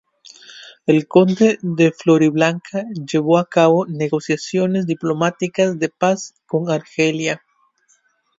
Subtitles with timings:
[0.87, 7.43] El conde de Floridablanca llevó a cabo negociaciones diplomáticas de paz con Argelia.